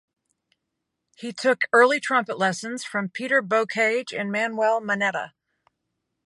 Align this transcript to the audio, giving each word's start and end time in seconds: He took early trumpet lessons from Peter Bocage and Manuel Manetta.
He 1.15 1.31
took 1.31 1.65
early 1.71 1.99
trumpet 1.99 2.39
lessons 2.39 2.83
from 2.83 3.09
Peter 3.09 3.39
Bocage 3.43 4.11
and 4.19 4.31
Manuel 4.31 4.81
Manetta. 4.81 5.33